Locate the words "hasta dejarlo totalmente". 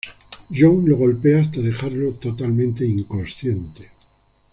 1.43-2.83